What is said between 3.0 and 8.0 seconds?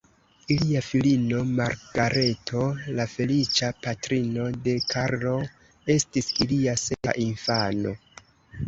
la feliĉa patrino de Karlo, estis ilia sepa infano.